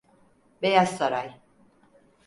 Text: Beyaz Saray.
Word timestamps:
Beyaz 0.61 0.97
Saray. 0.97 1.41